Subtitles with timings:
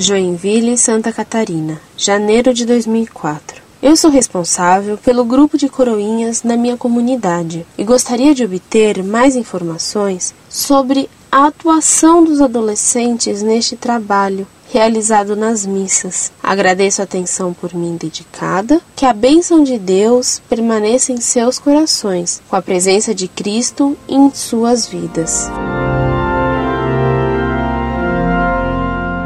[0.00, 3.60] Joinville, Santa Catarina, janeiro de 2004.
[3.82, 9.36] Eu sou responsável pelo grupo de coroinhas na minha comunidade e gostaria de obter mais
[9.36, 16.32] informações sobre a atuação dos adolescentes neste trabalho realizado nas missas.
[16.42, 22.40] Agradeço a atenção por mim dedicada, que a bênção de Deus permaneça em seus corações,
[22.48, 25.50] com a presença de Cristo em suas vidas.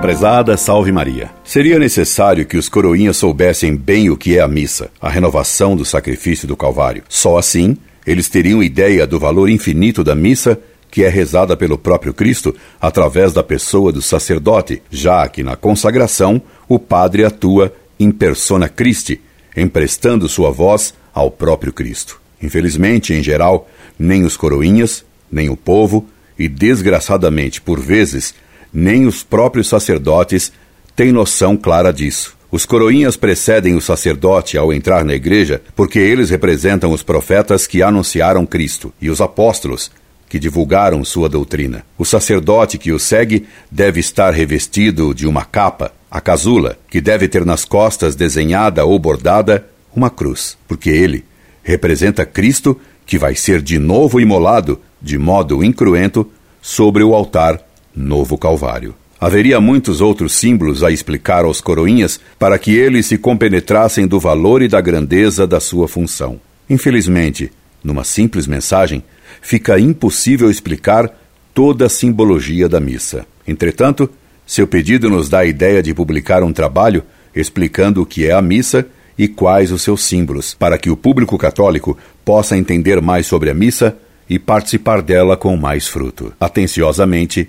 [0.05, 1.31] Prezada Salve Maria.
[1.43, 5.83] Seria necessário que os coroinhas soubessem bem o que é a missa, a renovação do
[5.83, 7.03] sacrifício do Calvário.
[7.09, 7.75] Só assim
[8.07, 13.33] eles teriam ideia do valor infinito da missa que é rezada pelo próprio Cristo através
[13.33, 19.23] da pessoa do sacerdote, já que na consagração o padre atua em persona Christi,
[19.57, 22.21] emprestando sua voz ao próprio Cristo.
[22.43, 25.02] Infelizmente, em geral, nem os coroinhas,
[25.33, 26.07] nem o povo,
[26.39, 28.35] e desgraçadamente, por vezes,
[28.75, 30.53] nem os próprios sacerdotes
[30.97, 32.37] têm noção clara disso.
[32.51, 37.83] Os coroinhas precedem o sacerdote ao entrar na igreja porque eles representam os profetas que
[37.83, 39.91] anunciaram Cristo e os apóstolos
[40.29, 41.85] que divulgaram sua doutrina.
[41.97, 47.29] O sacerdote que o segue deve estar revestido de uma capa, a casula, que deve
[47.29, 51.25] ter nas costas desenhada ou bordada uma cruz, porque ele
[51.63, 56.29] representa Cristo que vai ser de novo imolado, de modo incruento,
[56.61, 57.63] sobre o altar
[57.95, 58.95] Novo Calvário.
[59.20, 64.60] Haveria muitos outros símbolos a explicar aos coroinhas para que eles se compenetrassem do valor
[64.60, 66.41] e da grandeza da sua função.
[66.69, 67.50] Infelizmente,
[67.82, 69.03] numa simples mensagem,
[69.41, 71.10] fica impossível explicar
[71.54, 73.26] toda a simbologia da missa.
[73.47, 74.10] Entretanto,
[74.47, 77.03] seu pedido nos dá a ideia de publicar um trabalho
[77.34, 81.38] explicando o que é a missa e quais os seus símbolos, para que o público
[81.38, 83.97] católico possa entender mais sobre a missa
[84.28, 86.32] e participar dela com mais fruto.
[86.41, 87.48] Atenciosamente,